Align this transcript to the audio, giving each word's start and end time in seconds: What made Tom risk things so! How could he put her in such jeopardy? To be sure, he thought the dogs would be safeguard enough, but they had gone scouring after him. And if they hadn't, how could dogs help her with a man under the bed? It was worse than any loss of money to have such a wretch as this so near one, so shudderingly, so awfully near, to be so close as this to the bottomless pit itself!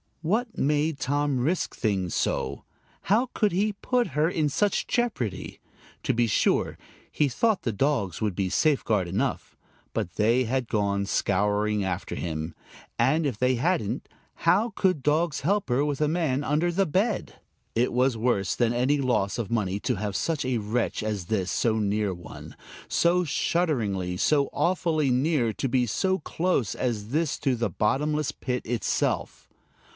What 0.23 0.55
made 0.57 0.99
Tom 0.99 1.39
risk 1.39 1.75
things 1.75 2.13
so! 2.15 2.63
How 3.03 3.29
could 3.35 3.51
he 3.51 3.73
put 3.73 4.09
her 4.09 4.29
in 4.29 4.49
such 4.49 4.85
jeopardy? 4.87 5.59
To 6.03 6.13
be 6.13 6.27
sure, 6.27 6.77
he 7.11 7.27
thought 7.27 7.63
the 7.63 7.71
dogs 7.71 8.19
would 8.21 8.35
be 8.35 8.49
safeguard 8.49 9.07
enough, 9.07 9.55
but 9.93 10.13
they 10.13 10.43
had 10.45 10.67
gone 10.67 11.07
scouring 11.07 11.83
after 11.83 12.13
him. 12.15 12.53
And 12.99 13.25
if 13.27 13.37
they 13.37 13.55
hadn't, 13.55 14.07
how 14.37 14.71
could 14.75 15.01
dogs 15.01 15.41
help 15.41 15.69
her 15.69 15.83
with 15.85 16.01
a 16.01 16.07
man 16.07 16.43
under 16.43 16.71
the 16.71 16.85
bed? 16.87 17.35
It 17.75 17.91
was 17.91 18.17
worse 18.17 18.55
than 18.55 18.73
any 18.73 18.97
loss 18.99 19.37
of 19.37 19.51
money 19.51 19.79
to 19.81 19.95
have 19.95 20.15
such 20.15 20.45
a 20.45 20.59
wretch 20.59 21.01
as 21.01 21.25
this 21.25 21.49
so 21.49 21.77
near 21.79 22.13
one, 22.13 22.55
so 22.87 23.23
shudderingly, 23.23 24.17
so 24.17 24.49
awfully 24.53 25.09
near, 25.11 25.51
to 25.53 25.69
be 25.69 25.85
so 25.87 26.19
close 26.19 26.73
as 26.75 27.09
this 27.09 27.37
to 27.39 27.55
the 27.55 27.69
bottomless 27.69 28.31
pit 28.31 28.63
itself! 28.65 29.47